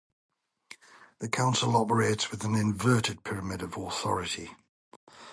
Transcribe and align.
The 1.19 1.29
Council 1.29 1.77
operates 1.77 2.31
with 2.31 2.43
an 2.43 2.55
"inverted" 2.55 3.23
pyramid 3.23 3.61
of 3.61 3.77
authority. 3.77 4.49